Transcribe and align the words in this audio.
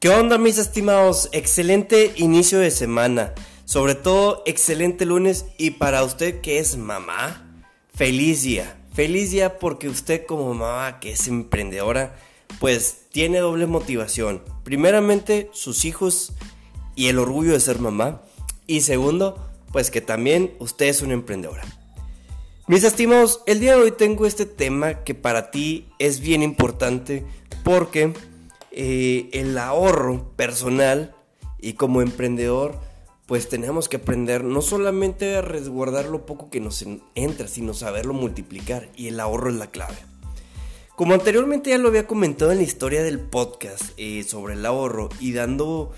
¿Qué 0.00 0.10
onda 0.10 0.38
mis 0.38 0.58
estimados? 0.58 1.28
Excelente 1.32 2.12
inicio 2.14 2.60
de 2.60 2.70
semana. 2.70 3.34
Sobre 3.64 3.96
todo, 3.96 4.44
excelente 4.46 5.04
lunes 5.04 5.46
y 5.58 5.72
para 5.72 6.04
usted 6.04 6.40
que 6.40 6.60
es 6.60 6.76
mamá, 6.76 7.64
feliz 7.92 8.42
día. 8.42 8.80
Feliz 8.94 9.32
día 9.32 9.58
porque 9.58 9.88
usted 9.88 10.24
como 10.24 10.54
mamá 10.54 11.00
que 11.00 11.10
es 11.10 11.26
emprendedora, 11.26 12.16
pues 12.60 13.06
tiene 13.10 13.40
doble 13.40 13.66
motivación. 13.66 14.40
Primeramente, 14.62 15.50
sus 15.52 15.84
hijos 15.84 16.32
y 16.94 17.08
el 17.08 17.18
orgullo 17.18 17.54
de 17.54 17.58
ser 17.58 17.80
mamá. 17.80 18.22
Y 18.68 18.82
segundo, 18.82 19.50
pues 19.72 19.90
que 19.90 20.00
también 20.00 20.54
usted 20.60 20.86
es 20.86 21.02
una 21.02 21.14
emprendedora. 21.14 21.64
Mis 22.68 22.84
estimados, 22.84 23.40
el 23.46 23.58
día 23.58 23.74
de 23.74 23.82
hoy 23.82 23.90
tengo 23.90 24.26
este 24.26 24.46
tema 24.46 25.02
que 25.02 25.16
para 25.16 25.50
ti 25.50 25.88
es 25.98 26.20
bien 26.20 26.44
importante 26.44 27.24
porque 27.64 28.12
eh, 28.80 29.28
el 29.32 29.58
ahorro 29.58 30.30
personal 30.36 31.12
y 31.58 31.72
como 31.72 32.00
emprendedor, 32.00 32.78
pues 33.26 33.48
tenemos 33.48 33.88
que 33.88 33.96
aprender 33.96 34.44
no 34.44 34.62
solamente 34.62 35.34
a 35.34 35.40
resguardar 35.42 36.04
lo 36.04 36.26
poco 36.26 36.48
que 36.48 36.60
nos 36.60 36.84
entra, 37.16 37.48
sino 37.48 37.74
saberlo 37.74 38.14
multiplicar 38.14 38.88
y 38.94 39.08
el 39.08 39.18
ahorro 39.18 39.50
es 39.50 39.56
la 39.56 39.72
clave. 39.72 39.96
Como 40.94 41.12
anteriormente 41.12 41.70
ya 41.70 41.78
lo 41.78 41.88
había 41.88 42.06
comentado 42.06 42.52
en 42.52 42.58
la 42.58 42.62
historia 42.62 43.02
del 43.02 43.18
podcast 43.18 43.82
eh, 43.96 44.22
sobre 44.22 44.54
el 44.54 44.64
ahorro 44.64 45.08
y 45.18 45.32
dando 45.32 45.90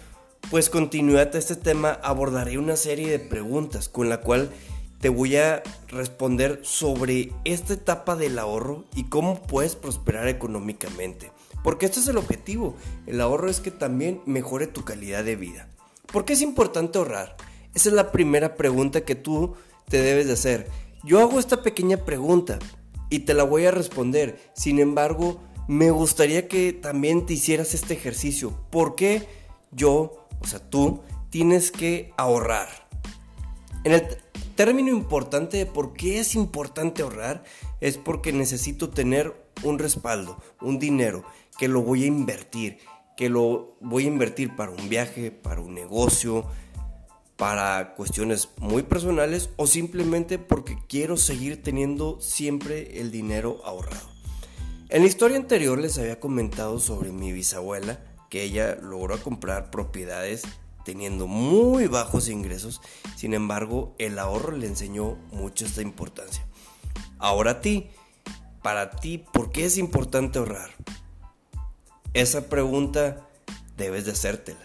pues 0.51 0.71
continuidad 0.71 1.37
a 1.37 1.39
este 1.39 1.57
tema, 1.57 1.99
abordaré 2.03 2.57
una 2.57 2.77
serie 2.77 3.11
de 3.11 3.19
preguntas 3.19 3.91
con 3.91 4.09
la 4.09 4.23
cual 4.23 4.49
te 5.03 5.11
voy 5.11 5.37
a 5.37 5.63
responder 5.89 6.61
sobre 6.63 7.31
esta 7.45 7.75
etapa 7.75 8.17
del 8.17 8.39
ahorro 8.39 8.87
y 8.97 9.11
cómo 9.11 9.43
puedes 9.43 9.77
prosperar 9.77 10.29
económicamente. 10.29 11.31
Porque 11.63 11.87
este 11.87 12.01
es 12.01 12.09
el 12.09 12.17
objetivo. 12.17 12.77
El 13.07 13.21
ahorro 13.21 13.51
es 13.51 13.61
que 13.61 13.71
también 13.71 14.23
mejore 14.27 14.67
tu 14.67 14.85
calidad 14.85 15.25
de 15.25 15.37
vida. 15.37 15.69
¿Por 16.13 16.25
qué 16.25 16.33
es 16.33 16.43
importante 16.43 16.99
ahorrar? 16.99 17.37
Esa 17.75 17.89
es 17.89 17.95
la 17.95 18.11
primera 18.11 18.57
pregunta 18.57 19.03
que 19.03 19.15
tú 19.15 19.55
te 19.89 20.01
debes 20.03 20.27
de 20.27 20.33
hacer. 20.33 20.69
Yo 21.05 21.21
hago 21.21 21.39
esta 21.39 21.63
pequeña 21.63 21.99
pregunta 21.99 22.59
y 23.11 23.21
te 23.21 23.35
la 23.35 23.45
voy 23.45 23.67
a 23.67 23.71
responder. 23.71 24.41
Sin 24.55 24.79
embargo, 24.79 25.41
me 25.69 25.91
gustaría 25.91 26.49
que 26.49 26.73
también 26.73 27.27
te 27.27 27.35
hicieras 27.35 27.75
este 27.75 27.95
ejercicio. 27.95 28.59
¿Por 28.71 28.97
qué 28.97 29.27
yo, 29.71 30.27
o 30.41 30.47
sea, 30.47 30.59
tú, 30.59 31.03
tienes 31.31 31.71
que 31.71 32.13
ahorrar? 32.17 32.69
En 33.85 33.93
el 33.93 34.03
término 34.57 34.91
importante 34.91 35.57
de 35.57 35.67
por 35.67 35.93
qué 35.93 36.19
es 36.19 36.35
importante 36.35 37.03
ahorrar 37.03 37.45
es 37.81 37.97
porque 37.97 38.33
necesito 38.33 38.91
tener 38.91 39.35
un 39.63 39.79
respaldo, 39.79 40.39
un 40.61 40.79
dinero 40.79 41.25
que 41.59 41.69
lo 41.69 41.83
voy 41.83 42.05
a 42.05 42.07
invertir, 42.07 42.79
que 43.17 43.29
lo 43.29 43.77
voy 43.81 44.05
a 44.05 44.09
invertir 44.09 44.57
para 44.57 44.71
un 44.71 44.89
viaje, 44.89 45.31
para 45.31 45.61
un 45.61 45.75
negocio, 45.75 46.47
para 47.37 47.95
cuestiones 47.95 48.51
muy 48.59 48.83
personales 48.83 49.51
o 49.57 49.67
simplemente 49.67 50.39
porque 50.39 50.77
quiero 50.89 51.17
seguir 51.17 51.63
teniendo 51.63 52.21
siempre 52.21 53.01
el 53.01 53.11
dinero 53.11 53.63
ahorrado. 53.65 54.11
En 54.91 55.03
la 55.03 55.09
historia 55.09 55.37
anterior 55.37 55.79
les 55.79 55.97
había 55.99 56.21
comentado 56.21 56.81
sobre 56.81 57.13
mi 57.13 57.33
bisabuela, 57.33 58.01
que 58.29 58.43
ella 58.43 58.75
logró 58.75 59.23
comprar 59.23 59.71
propiedades 59.71 60.43
teniendo 60.85 61.27
muy 61.27 61.87
bajos 61.87 62.29
ingresos, 62.29 62.81
sin 63.17 63.35
embargo 63.35 63.95
el 63.99 64.19
ahorro 64.19 64.57
le 64.57 64.67
enseñó 64.67 65.17
mucho 65.33 65.65
esta 65.65 65.83
importancia. 65.83 66.47
Ahora 67.19 67.53
a 67.53 67.61
ti, 67.61 67.91
para 68.63 68.91
ti, 68.91 69.19
¿por 69.19 69.51
qué 69.51 69.65
es 69.65 69.79
importante 69.79 70.39
ahorrar? 70.39 70.71
Esa 72.13 72.49
pregunta 72.49 73.29
debes 73.77 74.05
de 74.05 74.13
hacértela. 74.13 74.61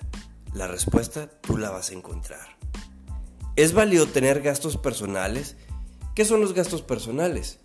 La 0.54 0.68
respuesta 0.68 1.30
tú 1.42 1.58
la 1.58 1.70
vas 1.70 1.90
a 1.90 1.94
encontrar. 1.94 2.58
¿Es 3.56 3.74
válido 3.74 4.08
tener 4.08 4.42
gastos 4.42 4.78
personales? 4.78 5.56
¿Qué 6.14 6.26
son 6.26 6.42
los 6.42 6.54
gastos 6.54 6.82
personales? 6.82 7.60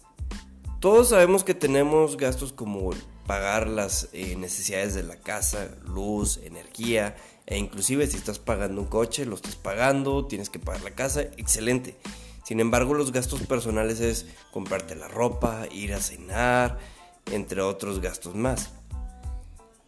Todos 0.81 1.10
sabemos 1.10 1.44
que 1.44 1.55
tenemos 1.55 2.16
gastos 2.16 2.53
como 2.53 2.91
pagar 3.26 3.69
las 3.69 4.09
eh, 4.12 4.34
necesidades 4.37 4.94
de 4.94 5.03
la 5.03 5.16
casa, 5.16 5.69
luz, 5.84 6.38
energía, 6.43 7.16
e 7.47 7.59
inclusive 7.59 8.06
si 8.06 8.16
estás 8.16 8.38
pagando 8.38 8.81
un 8.81 8.87
coche, 8.87 9.26
lo 9.26 9.34
estás 9.34 9.56
pagando, 9.56 10.26
tienes 10.26 10.50
que 10.50 10.59
pagar 10.59 10.82
la 10.82 10.94
casa, 10.94 11.22
excelente. 11.22 11.97
Sin 12.50 12.59
embargo, 12.59 12.94
los 12.94 13.12
gastos 13.12 13.43
personales 13.43 14.00
es 14.00 14.27
comprarte 14.50 14.97
la 14.97 15.06
ropa, 15.06 15.69
ir 15.71 15.94
a 15.94 16.00
cenar, 16.00 16.81
entre 17.31 17.61
otros 17.61 18.00
gastos 18.00 18.34
más. 18.34 18.71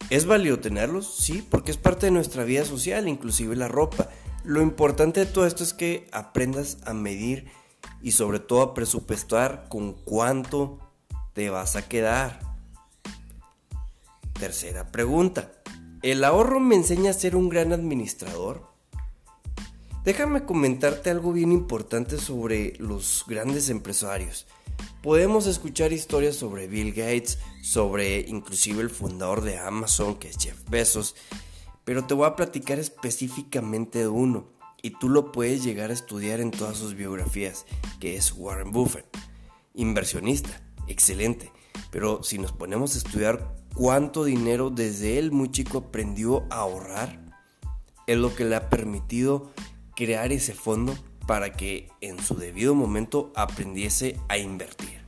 ¿Es 0.09 0.25
válido 0.25 0.59
tenerlos? 0.59 1.13
Sí, 1.13 1.45
porque 1.51 1.71
es 1.71 1.77
parte 1.77 2.05
de 2.05 2.13
nuestra 2.13 2.45
vida 2.45 2.63
social, 2.63 3.09
inclusive 3.09 3.57
la 3.57 3.67
ropa. 3.67 4.07
Lo 4.45 4.61
importante 4.61 5.19
de 5.19 5.25
todo 5.25 5.45
esto 5.45 5.61
es 5.61 5.73
que 5.73 6.07
aprendas 6.13 6.77
a 6.85 6.93
medir 6.93 7.51
y 8.01 8.11
sobre 8.11 8.39
todo 8.39 8.61
a 8.61 8.73
presupuestar 8.73 9.67
con 9.67 9.91
cuánto 9.91 10.79
te 11.33 11.49
vas 11.49 11.75
a 11.75 11.89
quedar. 11.89 12.39
Tercera 14.39 14.89
pregunta. 14.89 15.51
¿El 16.01 16.23
ahorro 16.23 16.61
me 16.61 16.75
enseña 16.75 17.11
a 17.11 17.13
ser 17.13 17.35
un 17.35 17.49
gran 17.49 17.73
administrador? 17.73 18.72
Déjame 20.03 20.43
comentarte 20.43 21.09
algo 21.09 21.31
bien 21.31 21.53
importante 21.53 22.17
sobre 22.17 22.73
los 22.77 23.23
grandes 23.25 23.69
empresarios. 23.69 24.45
Podemos 25.01 25.47
escuchar 25.47 25.93
historias 25.93 26.35
sobre 26.35 26.67
Bill 26.67 26.91
Gates, 26.91 27.39
sobre 27.61 28.19
inclusive 28.19 28.81
el 28.81 28.89
fundador 28.89 29.41
de 29.41 29.57
Amazon, 29.59 30.15
que 30.15 30.27
es 30.27 30.37
Jeff 30.37 30.57
Bezos, 30.69 31.15
pero 31.85 32.03
te 32.03 32.15
voy 32.15 32.25
a 32.25 32.35
platicar 32.35 32.79
específicamente 32.79 33.99
de 33.99 34.09
uno, 34.09 34.49
y 34.81 34.89
tú 34.89 35.07
lo 35.07 35.31
puedes 35.31 35.63
llegar 35.63 35.89
a 35.89 35.93
estudiar 35.93 36.41
en 36.41 36.51
todas 36.51 36.75
sus 36.75 36.95
biografías, 36.95 37.65
que 38.01 38.17
es 38.17 38.33
Warren 38.33 38.71
Buffett, 38.71 39.05
inversionista, 39.73 40.61
excelente, 40.87 41.53
pero 41.91 42.23
si 42.23 42.39
nos 42.39 42.51
ponemos 42.51 42.95
a 42.95 42.97
estudiar 42.97 43.55
cuánto 43.73 44.25
dinero 44.25 44.69
desde 44.69 45.17
él 45.17 45.31
muy 45.31 45.49
chico 45.49 45.77
aprendió 45.77 46.43
a 46.49 46.57
ahorrar, 46.57 47.23
es 48.05 48.17
lo 48.17 48.35
que 48.35 48.43
le 48.43 48.57
ha 48.57 48.69
permitido 48.69 49.53
crear 49.95 50.31
ese 50.31 50.53
fondo 50.53 50.95
para 51.27 51.53
que 51.53 51.89
en 52.01 52.19
su 52.21 52.35
debido 52.35 52.75
momento 52.75 53.31
aprendiese 53.35 54.19
a 54.27 54.37
invertir. 54.37 55.01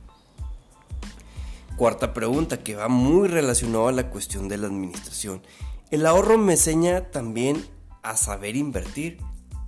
Cuarta 1.76 2.14
pregunta 2.14 2.62
que 2.62 2.74
va 2.74 2.88
muy 2.88 3.28
relacionada 3.28 3.90
a 3.90 3.92
la 3.92 4.08
cuestión 4.08 4.48
de 4.48 4.56
la 4.56 4.66
administración. 4.66 5.42
¿El 5.90 6.06
ahorro 6.06 6.38
me 6.38 6.54
enseña 6.54 7.10
también 7.10 7.66
a 8.02 8.16
saber 8.16 8.56
invertir? 8.56 9.18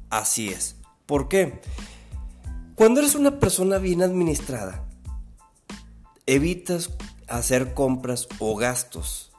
Así 0.09 0.49
es. 0.49 0.77
¿Por 1.05 1.29
qué? 1.29 1.61
Cuando 2.75 3.01
eres 3.01 3.15
una 3.15 3.39
persona 3.41 3.79
bien 3.79 4.03
administrada, 4.03 4.89
evitas 6.27 6.91
hacer 7.27 7.75
compras 7.75 8.27
o 8.39 8.57
gastos 8.57 9.33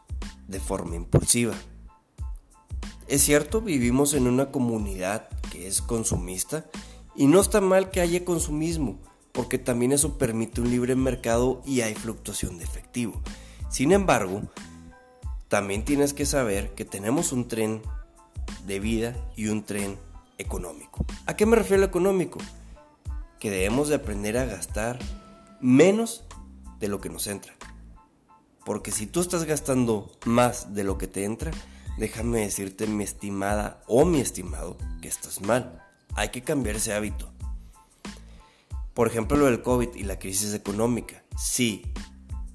de 0.47 0.59
forma 0.59 0.95
impulsiva. 0.95 1.53
Es 3.09 3.23
cierto, 3.23 3.59
vivimos 3.59 4.13
en 4.13 4.27
una 4.27 4.51
comunidad 4.51 5.29
que 5.51 5.65
es 5.65 5.81
consumista 5.81 6.67
y 7.15 7.25
no 7.25 7.41
está 7.41 7.59
mal 7.59 7.89
que 7.89 8.01
haya 8.01 8.23
consumismo, 8.23 8.99
porque 9.31 9.57
también 9.57 9.91
eso 9.91 10.19
permite 10.19 10.61
un 10.61 10.69
libre 10.69 10.95
mercado 10.95 11.63
y 11.65 11.81
hay 11.81 11.95
fluctuación 11.95 12.59
de 12.59 12.65
efectivo. 12.65 13.19
Sin 13.71 13.93
embargo, 13.93 14.43
también 15.47 15.83
tienes 15.83 16.13
que 16.13 16.27
saber 16.27 16.75
que 16.75 16.85
tenemos 16.85 17.31
un 17.31 17.47
tren 17.47 17.81
de 18.67 18.79
vida 18.79 19.15
y 19.35 19.47
un 19.47 19.63
tren 19.63 19.97
económico. 20.37 21.03
¿A 21.25 21.35
qué 21.35 21.47
me 21.47 21.55
refiero 21.55 21.81
a 21.81 21.87
económico? 21.87 22.37
Que 23.39 23.49
debemos 23.49 23.89
de 23.89 23.95
aprender 23.95 24.37
a 24.37 24.45
gastar 24.45 24.99
menos 25.59 26.25
de 26.79 26.89
lo 26.89 27.01
que 27.01 27.09
nos 27.09 27.25
entra. 27.25 27.55
Porque 28.65 28.91
si 28.91 29.07
tú 29.07 29.19
estás 29.19 29.45
gastando 29.45 30.11
más 30.27 30.75
de 30.75 30.83
lo 30.83 30.99
que 30.99 31.07
te 31.07 31.23
entra, 31.23 31.49
déjame 31.99 32.39
decirte 32.39 32.87
mi 32.87 33.03
estimada 33.03 33.83
o 33.85 34.05
mi 34.05 34.21
estimado 34.21 34.77
que 35.01 35.09
estás 35.09 35.41
mal. 35.41 35.85
Hay 36.15 36.29
que 36.29 36.41
cambiar 36.41 36.77
ese 36.77 36.93
hábito. 36.93 37.29
Por 38.93 39.07
ejemplo, 39.07 39.37
lo 39.37 39.45
del 39.45 39.61
COVID 39.61 39.95
y 39.95 40.03
la 40.03 40.17
crisis 40.17 40.53
económica. 40.53 41.23
Sí, 41.37 41.83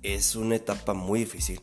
es 0.02 0.35
una 0.35 0.56
etapa 0.56 0.94
muy 0.94 1.20
difícil, 1.20 1.61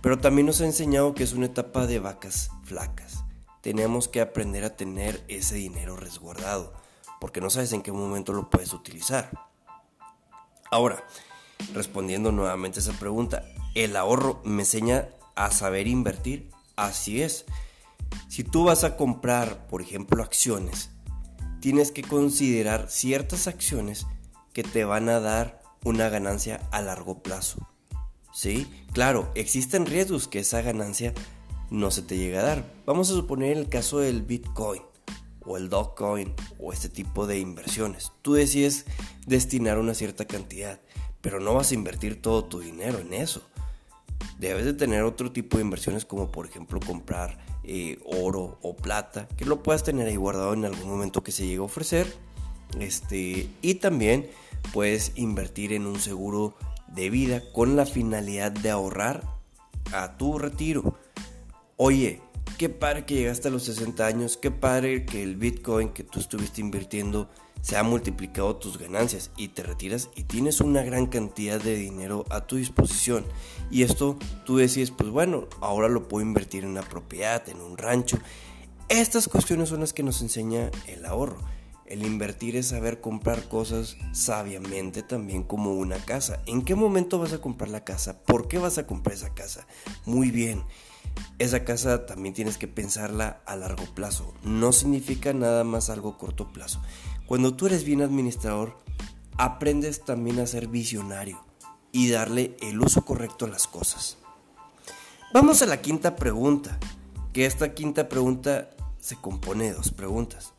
pero 0.00 0.18
también 0.18 0.46
nos 0.46 0.60
ha 0.60 0.64
enseñado 0.64 1.14
que 1.14 1.22
es 1.22 1.34
una 1.34 1.46
etapa 1.46 1.86
de 1.86 1.98
vacas 1.98 2.50
flacas. 2.64 3.24
Tenemos 3.60 4.08
que 4.08 4.20
aprender 4.20 4.64
a 4.64 4.76
tener 4.76 5.22
ese 5.28 5.56
dinero 5.56 5.96
resguardado, 5.96 6.72
porque 7.20 7.40
no 7.40 7.50
sabes 7.50 7.72
en 7.72 7.82
qué 7.82 7.92
momento 7.92 8.32
lo 8.32 8.48
puedes 8.48 8.72
utilizar. 8.72 9.30
Ahora, 10.70 11.04
respondiendo 11.74 12.32
nuevamente 12.32 12.78
a 12.78 12.82
esa 12.82 12.98
pregunta, 12.98 13.44
¿el 13.74 13.96
ahorro 13.96 14.40
me 14.44 14.62
enseña 14.62 15.08
a 15.34 15.50
saber 15.50 15.86
invertir? 15.86 16.50
Así 16.78 17.22
es. 17.22 17.44
Si 18.28 18.44
tú 18.44 18.62
vas 18.62 18.84
a 18.84 18.96
comprar, 18.96 19.66
por 19.66 19.82
ejemplo, 19.82 20.22
acciones, 20.22 20.90
tienes 21.60 21.90
que 21.90 22.02
considerar 22.02 22.88
ciertas 22.88 23.48
acciones 23.48 24.06
que 24.52 24.62
te 24.62 24.84
van 24.84 25.08
a 25.08 25.18
dar 25.18 25.60
una 25.84 26.08
ganancia 26.08 26.60
a 26.70 26.80
largo 26.80 27.20
plazo. 27.20 27.68
¿Sí? 28.32 28.70
Claro, 28.92 29.28
existen 29.34 29.86
riesgos 29.86 30.28
que 30.28 30.38
esa 30.38 30.62
ganancia 30.62 31.14
no 31.68 31.90
se 31.90 32.02
te 32.02 32.16
llega 32.16 32.40
a 32.40 32.44
dar. 32.44 32.64
Vamos 32.86 33.10
a 33.10 33.14
suponer 33.14 33.56
el 33.56 33.68
caso 33.68 33.98
del 33.98 34.22
Bitcoin 34.22 34.82
o 35.44 35.56
el 35.56 35.68
Dogecoin 35.70 36.32
o 36.60 36.72
este 36.72 36.88
tipo 36.88 37.26
de 37.26 37.40
inversiones. 37.40 38.12
Tú 38.22 38.34
decides 38.34 38.84
destinar 39.26 39.78
una 39.78 39.94
cierta 39.94 40.26
cantidad, 40.26 40.80
pero 41.22 41.40
no 41.40 41.54
vas 41.54 41.72
a 41.72 41.74
invertir 41.74 42.22
todo 42.22 42.44
tu 42.44 42.60
dinero 42.60 43.00
en 43.00 43.14
eso. 43.14 43.42
Debes 44.38 44.64
de 44.64 44.72
tener 44.72 45.02
otro 45.02 45.32
tipo 45.32 45.56
de 45.56 45.64
inversiones 45.64 46.04
como 46.04 46.30
por 46.30 46.46
ejemplo 46.46 46.80
comprar 46.80 47.38
eh, 47.64 47.98
oro 48.04 48.58
o 48.62 48.76
plata, 48.76 49.28
que 49.36 49.44
lo 49.44 49.62
puedas 49.62 49.82
tener 49.82 50.06
ahí 50.06 50.16
guardado 50.16 50.54
en 50.54 50.64
algún 50.64 50.88
momento 50.88 51.22
que 51.22 51.32
se 51.32 51.44
llegue 51.46 51.58
a 51.58 51.62
ofrecer. 51.62 52.06
Este, 52.78 53.48
y 53.62 53.74
también 53.74 54.28
puedes 54.72 55.12
invertir 55.16 55.72
en 55.72 55.86
un 55.86 55.98
seguro 55.98 56.56
de 56.86 57.10
vida 57.10 57.42
con 57.52 57.76
la 57.76 57.86
finalidad 57.86 58.52
de 58.52 58.70
ahorrar 58.70 59.22
a 59.92 60.16
tu 60.16 60.38
retiro. 60.38 60.94
Oye, 61.76 62.20
qué 62.58 62.68
padre 62.68 63.06
que 63.06 63.14
llegaste 63.14 63.46
a 63.46 63.50
los 63.52 63.62
60 63.62 64.04
años, 64.04 64.36
qué 64.36 64.50
padre 64.50 65.06
que 65.06 65.22
el 65.22 65.36
Bitcoin 65.36 65.90
que 65.90 66.02
tú 66.02 66.18
estuviste 66.18 66.60
invirtiendo 66.60 67.30
se 67.62 67.76
ha 67.76 67.84
multiplicado 67.84 68.56
tus 68.56 68.78
ganancias 68.78 69.30
y 69.36 69.48
te 69.48 69.62
retiras 69.62 70.10
y 70.16 70.24
tienes 70.24 70.60
una 70.60 70.82
gran 70.82 71.06
cantidad 71.06 71.60
de 71.60 71.76
dinero 71.76 72.24
a 72.30 72.46
tu 72.46 72.56
disposición. 72.56 73.24
Y 73.70 73.84
esto 73.84 74.18
tú 74.44 74.56
decides, 74.56 74.90
pues 74.90 75.08
bueno, 75.08 75.46
ahora 75.60 75.88
lo 75.88 76.08
puedo 76.08 76.26
invertir 76.26 76.64
en 76.64 76.70
una 76.70 76.82
propiedad, 76.82 77.48
en 77.48 77.60
un 77.60 77.78
rancho. 77.78 78.18
Estas 78.88 79.28
cuestiones 79.28 79.68
son 79.68 79.80
las 79.80 79.92
que 79.92 80.02
nos 80.02 80.20
enseña 80.20 80.72
el 80.88 81.06
ahorro. 81.06 81.38
El 81.86 82.04
invertir 82.04 82.56
es 82.56 82.66
saber 82.66 83.00
comprar 83.00 83.48
cosas 83.48 83.96
sabiamente 84.12 85.02
también 85.02 85.44
como 85.44 85.74
una 85.74 85.96
casa. 85.98 86.42
¿En 86.46 86.62
qué 86.62 86.74
momento 86.74 87.20
vas 87.20 87.32
a 87.32 87.40
comprar 87.40 87.70
la 87.70 87.84
casa? 87.84 88.18
¿Por 88.24 88.48
qué 88.48 88.58
vas 88.58 88.78
a 88.78 88.86
comprar 88.86 89.14
esa 89.14 89.32
casa? 89.32 89.66
Muy 90.04 90.32
bien. 90.32 90.64
Esa 91.38 91.64
casa 91.64 92.06
también 92.06 92.34
tienes 92.34 92.58
que 92.58 92.68
pensarla 92.68 93.40
a 93.46 93.56
largo 93.56 93.84
plazo. 93.94 94.34
No 94.42 94.72
significa 94.72 95.32
nada 95.32 95.64
más 95.64 95.90
algo 95.90 96.18
corto 96.18 96.52
plazo. 96.52 96.80
Cuando 97.26 97.54
tú 97.54 97.66
eres 97.66 97.84
bien 97.84 98.02
administrador, 98.02 98.76
aprendes 99.36 100.04
también 100.04 100.40
a 100.40 100.46
ser 100.46 100.66
visionario 100.66 101.44
y 101.92 102.10
darle 102.10 102.56
el 102.60 102.80
uso 102.80 103.04
correcto 103.04 103.44
a 103.44 103.48
las 103.48 103.66
cosas. 103.66 104.18
Vamos 105.32 105.62
a 105.62 105.66
la 105.66 105.80
quinta 105.80 106.16
pregunta, 106.16 106.78
que 107.32 107.46
esta 107.46 107.74
quinta 107.74 108.08
pregunta 108.08 108.70
se 108.98 109.16
compone 109.16 109.64
de 109.64 109.74
dos 109.74 109.92
preguntas. 109.92 110.54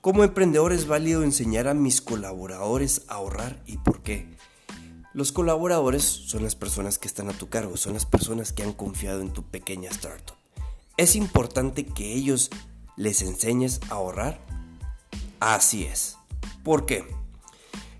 Como 0.00 0.24
emprendedor 0.24 0.72
es 0.72 0.86
válido 0.86 1.22
enseñar 1.22 1.68
a 1.68 1.74
mis 1.74 2.00
colaboradores 2.00 3.02
a 3.08 3.14
ahorrar 3.14 3.62
y 3.66 3.78
por 3.78 4.02
qué. 4.02 4.28
Los 5.14 5.32
colaboradores 5.32 6.02
son 6.02 6.42
las 6.42 6.54
personas 6.54 6.98
que 6.98 7.08
están 7.08 7.28
a 7.28 7.32
tu 7.32 7.48
cargo, 7.48 7.76
son 7.76 7.94
las 7.94 8.06
personas 8.06 8.52
que 8.52 8.62
han 8.62 8.72
confiado 8.72 9.20
en 9.20 9.32
tu 9.32 9.42
pequeña 9.42 9.90
startup. 9.90 10.36
¿Es 10.96 11.16
importante 11.16 11.86
que 11.86 12.14
ellos 12.14 12.50
les 12.96 13.22
enseñes 13.22 13.80
a 13.90 13.94
ahorrar? 13.94 14.40
Así 15.40 15.84
es. 15.84 16.16
¿Por 16.64 16.86
qué? 16.86 17.04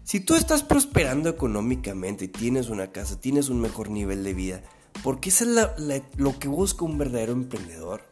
Si 0.04 0.20
tú 0.20 0.34
estás 0.34 0.62
prosperando 0.62 1.28
económicamente, 1.28 2.28
tienes 2.28 2.68
una 2.68 2.92
casa, 2.92 3.20
tienes 3.20 3.48
un 3.48 3.60
mejor 3.60 3.90
nivel 3.90 4.24
de 4.24 4.34
vida, 4.34 4.62
porque 5.02 5.30
eso 5.30 5.44
es 5.44 6.02
lo 6.16 6.38
que 6.38 6.48
busca 6.48 6.84
un 6.84 6.98
verdadero 6.98 7.32
emprendedor. 7.32 8.02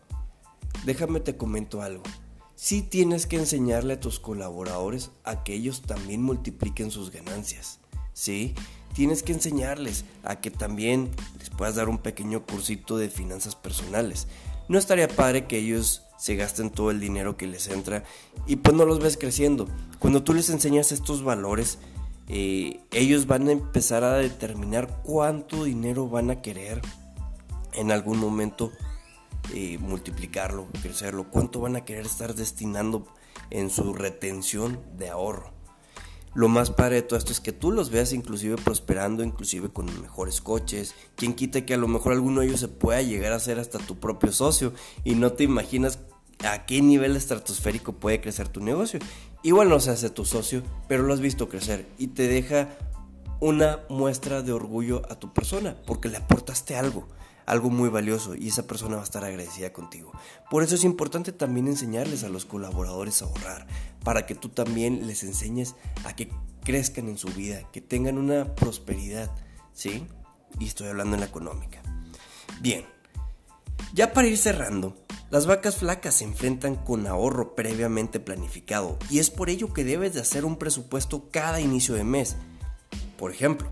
Déjame 0.84 1.20
te 1.20 1.36
comento 1.36 1.82
algo 1.82 2.02
sí 2.60 2.82
tienes 2.82 3.26
que 3.26 3.36
enseñarle 3.36 3.94
a 3.94 4.00
tus 4.00 4.20
colaboradores 4.20 5.12
a 5.24 5.42
que 5.44 5.54
ellos 5.54 5.80
también 5.80 6.22
multipliquen 6.22 6.90
sus 6.90 7.10
ganancias. 7.10 7.80
¿Sí? 8.12 8.54
Tienes 8.94 9.22
que 9.22 9.32
enseñarles 9.32 10.04
a 10.24 10.40
que 10.40 10.50
también 10.50 11.10
les 11.38 11.50
puedas 11.50 11.76
dar 11.76 11.88
un 11.88 11.98
pequeño 11.98 12.44
cursito 12.44 12.96
de 12.96 13.08
finanzas 13.08 13.54
personales. 13.54 14.26
No 14.68 14.78
estaría 14.78 15.08
padre 15.08 15.46
que 15.46 15.58
ellos 15.58 16.02
se 16.18 16.36
gasten 16.36 16.70
todo 16.70 16.90
el 16.90 17.00
dinero 17.00 17.36
que 17.36 17.46
les 17.46 17.68
entra 17.68 18.04
y 18.46 18.56
pues 18.56 18.76
no 18.76 18.84
los 18.84 19.00
ves 19.00 19.16
creciendo. 19.16 19.66
Cuando 19.98 20.22
tú 20.22 20.34
les 20.34 20.50
enseñas 20.50 20.92
estos 20.92 21.24
valores, 21.24 21.78
eh, 22.28 22.80
ellos 22.92 23.26
van 23.26 23.48
a 23.48 23.52
empezar 23.52 24.04
a 24.04 24.14
determinar 24.14 25.00
cuánto 25.02 25.64
dinero 25.64 26.08
van 26.08 26.30
a 26.30 26.42
querer 26.42 26.82
en 27.72 27.90
algún 27.90 28.18
momento 28.18 28.70
eh, 29.54 29.78
multiplicarlo, 29.78 30.68
crecerlo, 30.82 31.28
cuánto 31.30 31.60
van 31.60 31.76
a 31.76 31.84
querer 31.84 32.06
estar 32.06 32.34
destinando 32.34 33.06
en 33.50 33.70
su 33.70 33.94
retención 33.94 34.78
de 34.96 35.08
ahorro. 35.08 35.59
Lo 36.32 36.48
más 36.48 36.70
padre 36.70 36.96
de 36.96 37.02
todo 37.02 37.18
esto 37.18 37.32
es 37.32 37.40
que 37.40 37.52
tú 37.52 37.72
los 37.72 37.90
veas 37.90 38.12
inclusive 38.12 38.56
prosperando, 38.56 39.24
inclusive 39.24 39.68
con 39.70 39.86
mejores 40.00 40.40
coches. 40.40 40.94
Quien 41.16 41.34
quita 41.34 41.66
que 41.66 41.74
a 41.74 41.78
lo 41.78 41.88
mejor 41.88 42.12
alguno 42.12 42.40
de 42.40 42.46
ellos 42.46 42.60
se 42.60 42.68
pueda 42.68 43.02
llegar 43.02 43.32
a 43.32 43.40
ser 43.40 43.58
hasta 43.58 43.78
tu 43.78 43.98
propio 43.98 44.30
socio 44.30 44.72
y 45.02 45.16
no 45.16 45.32
te 45.32 45.42
imaginas 45.42 45.98
a 46.44 46.66
qué 46.66 46.82
nivel 46.82 47.16
estratosférico 47.16 47.94
puede 47.94 48.20
crecer 48.20 48.48
tu 48.48 48.60
negocio. 48.60 49.00
Igual 49.42 49.68
no 49.68 49.80
se 49.80 49.90
hace 49.90 50.10
tu 50.10 50.24
socio, 50.24 50.62
pero 50.86 51.02
lo 51.02 51.12
has 51.12 51.20
visto 51.20 51.48
crecer 51.48 51.88
y 51.98 52.08
te 52.08 52.28
deja 52.28 52.68
una 53.40 53.80
muestra 53.88 54.42
de 54.42 54.52
orgullo 54.52 55.02
a 55.10 55.18
tu 55.18 55.32
persona 55.32 55.76
porque 55.86 56.08
le 56.08 56.18
aportaste 56.18 56.76
algo 56.76 57.08
algo 57.50 57.68
muy 57.68 57.88
valioso 57.88 58.36
y 58.36 58.48
esa 58.48 58.66
persona 58.66 58.94
va 58.94 59.00
a 59.00 59.04
estar 59.04 59.24
agradecida 59.24 59.72
contigo. 59.72 60.12
Por 60.50 60.62
eso 60.62 60.76
es 60.76 60.84
importante 60.84 61.32
también 61.32 61.66
enseñarles 61.66 62.22
a 62.22 62.28
los 62.28 62.44
colaboradores 62.44 63.20
a 63.20 63.24
ahorrar, 63.24 63.66
para 64.04 64.24
que 64.24 64.36
tú 64.36 64.50
también 64.50 65.06
les 65.08 65.24
enseñes 65.24 65.74
a 66.04 66.14
que 66.14 66.30
crezcan 66.62 67.08
en 67.08 67.18
su 67.18 67.28
vida, 67.28 67.68
que 67.72 67.80
tengan 67.80 68.18
una 68.18 68.54
prosperidad, 68.54 69.30
¿sí? 69.72 70.06
Y 70.60 70.66
estoy 70.66 70.88
hablando 70.88 71.14
en 71.14 71.20
la 71.20 71.26
económica. 71.26 71.82
Bien, 72.60 72.84
ya 73.94 74.12
para 74.12 74.28
ir 74.28 74.38
cerrando, 74.38 74.96
las 75.30 75.46
vacas 75.46 75.76
flacas 75.76 76.14
se 76.14 76.24
enfrentan 76.24 76.76
con 76.76 77.06
ahorro 77.08 77.56
previamente 77.56 78.20
planificado 78.20 78.96
y 79.10 79.18
es 79.18 79.30
por 79.30 79.50
ello 79.50 79.72
que 79.72 79.84
debes 79.84 80.14
de 80.14 80.20
hacer 80.20 80.44
un 80.44 80.56
presupuesto 80.56 81.30
cada 81.30 81.60
inicio 81.60 81.94
de 81.94 82.04
mes. 82.04 82.36
Por 83.20 83.32
ejemplo, 83.32 83.70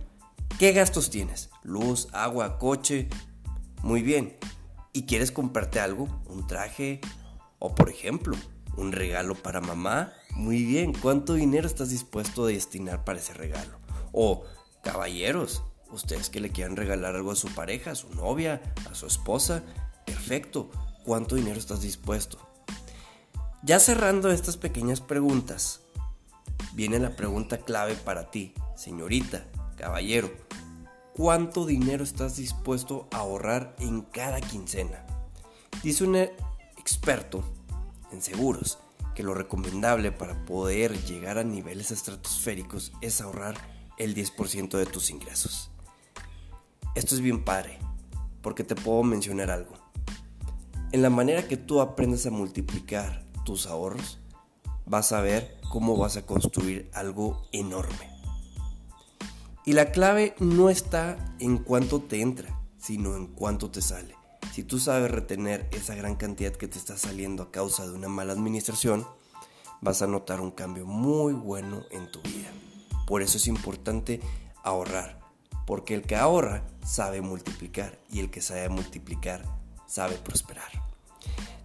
¿qué 0.59 0.73
gastos 0.73 1.09
tienes? 1.09 1.49
Luz, 1.63 2.09
agua, 2.13 2.59
coche, 2.59 3.09
muy 3.83 4.03
bien. 4.03 4.37
¿Y 4.93 5.07
quieres 5.07 5.33
comprarte 5.33 5.81
algo? 5.81 6.07
¿Un 6.27 6.47
traje? 6.47 7.01
O 7.59 7.75
por 7.75 7.89
ejemplo, 7.89 8.37
un 8.77 8.93
regalo 8.93 9.35
para 9.35 9.63
mamá. 9.63 10.13
Muy 10.33 10.65
bien. 10.67 10.93
¿Cuánto 10.93 11.33
dinero 11.33 11.67
estás 11.67 11.89
dispuesto 11.89 12.45
a 12.45 12.49
destinar 12.49 13.05
para 13.05 13.21
ese 13.21 13.33
regalo? 13.33 13.79
O 14.13 14.45
caballeros, 14.83 15.63
ustedes 15.91 16.29
que 16.29 16.41
le 16.41 16.51
quieran 16.51 16.77
regalar 16.77 17.17
algo 17.17 17.31
a 17.31 17.37
su 17.37 17.49
pareja, 17.49 17.93
a 17.93 17.95
su 17.95 18.15
novia, 18.15 18.61
a 18.91 18.95
su 18.95 19.07
esposa. 19.07 19.63
Perfecto. 20.05 20.71
¿Cuánto 21.07 21.37
dinero 21.37 21.59
estás 21.59 21.81
dispuesto? 21.81 22.39
Ya 23.63 23.81
cerrando 23.81 24.31
estas 24.31 24.59
pequeñas 24.59 25.01
preguntas, 25.01 25.81
viene 26.75 26.99
la 26.99 27.17
pregunta 27.17 27.57
clave 27.57 27.95
para 27.95 28.31
ti, 28.31 28.53
señorita, 28.79 29.45
caballero 29.77 30.31
cuánto 31.19 31.67
dinero 31.67 32.05
estás 32.05 32.37
dispuesto 32.37 33.09
a 33.11 33.19
ahorrar 33.19 33.75
en 33.81 34.03
cada 34.03 34.41
quincena. 34.41 35.05
Dice 35.83 36.05
un 36.05 36.15
experto 36.15 37.43
en 38.13 38.23
seguros 38.23 38.79
que 39.17 39.25
lo 39.25 39.35
recomendable 39.35 40.13
para 40.13 40.45
poder 40.45 40.97
llegar 41.07 41.37
a 41.37 41.43
niveles 41.43 41.91
estratosféricos 41.91 42.93
es 43.01 43.21
ahorrar 43.21 43.57
el 43.99 44.15
10% 44.15 44.79
de 44.79 44.87
tus 44.87 45.11
ingresos. 45.11 45.73
Esto 46.95 47.17
es 47.17 47.21
bien 47.21 47.45
padre, 47.45 47.81
porque 48.41 48.63
te 48.63 48.77
puedo 48.77 49.03
mencionar 49.03 49.51
algo. 49.51 49.75
En 50.93 51.03
la 51.03 51.11
manera 51.11 51.49
que 51.49 51.57
tú 51.57 51.81
aprendes 51.81 52.27
a 52.27 52.31
multiplicar 52.31 53.25
tus 53.45 53.67
ahorros, 53.67 54.21
vas 54.87 55.11
a 55.11 55.21
ver 55.21 55.61
cómo 55.69 55.97
vas 55.97 56.17
a 56.17 56.25
construir 56.25 56.89
algo 56.95 57.43
enorme. 57.51 58.18
Y 59.69 59.75
la 59.75 59.91
clave 59.91 60.35
no 60.39 60.71
está 60.71 61.19
en 61.41 61.59
cuánto 61.59 62.01
te 62.01 62.23
entra, 62.23 62.59
sino 62.79 63.17
en 63.17 63.27
cuánto 63.27 63.71
te 63.71 63.83
sale. 63.83 64.15
Si 64.55 64.63
tú 64.63 64.79
sabes 64.79 65.11
retener 65.11 65.69
esa 65.73 65.95
gran 65.95 66.17
cantidad 66.17 66.53
que 66.53 66.69
te 66.69 66.79
está 66.79 66.97
saliendo 66.97 67.43
a 67.43 67.51
causa 67.51 67.87
de 67.87 67.93
una 67.93 68.09
mala 68.09 68.33
administración, 68.33 69.07
vas 69.83 70.01
a 70.01 70.07
notar 70.07 70.41
un 70.41 70.53
cambio 70.53 70.87
muy 70.87 71.35
bueno 71.35 71.83
en 71.91 72.11
tu 72.11 72.23
vida. 72.23 72.51
Por 73.07 73.21
eso 73.21 73.37
es 73.37 73.47
importante 73.47 74.23
ahorrar, 74.63 75.21
porque 75.67 75.95
el 75.95 76.01
que 76.01 76.17
ahorra 76.17 76.65
sabe 76.83 77.21
multiplicar 77.21 77.99
y 78.11 78.21
el 78.21 78.31
que 78.31 78.41
sabe 78.41 78.71
multiplicar 78.71 79.45
sabe 79.87 80.15
prosperar. 80.15 80.73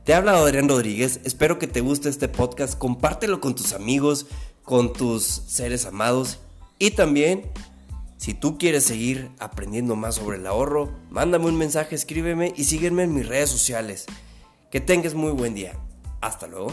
Te 0.03 0.13
ha 0.13 0.17
hablado 0.17 0.43
Adrián 0.43 0.67
Rodríguez, 0.67 1.21
espero 1.23 1.57
que 1.57 1.67
te 1.67 1.79
guste 1.79 2.09
este 2.09 2.27
podcast, 2.27 2.77
compártelo 2.77 3.39
con 3.39 3.55
tus 3.55 3.71
amigos, 3.71 4.25
con 4.61 4.91
tus 4.91 5.23
seres 5.23 5.85
amados 5.85 6.39
y 6.79 6.91
también 6.91 7.49
si 8.23 8.33
tú 8.33 8.57
quieres 8.57 8.85
seguir 8.85 9.31
aprendiendo 9.37 9.97
más 9.97 10.15
sobre 10.15 10.37
el 10.37 10.47
ahorro, 10.47 10.89
mándame 11.09 11.47
un 11.47 11.57
mensaje, 11.57 11.93
escríbeme 11.93 12.53
y 12.55 12.63
sígueme 12.63 13.03
en 13.03 13.13
mis 13.13 13.27
redes 13.27 13.49
sociales. 13.49 14.05
Que 14.71 14.79
tengas 14.79 15.13
muy 15.13 15.33
buen 15.33 15.53
día. 15.53 15.73
Hasta 16.21 16.47
luego. 16.47 16.71